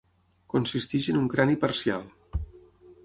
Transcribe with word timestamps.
Consisteix 0.53 1.09
en 1.13 1.19
un 1.21 1.29
crani 1.35 1.59
parcial. 1.67 2.09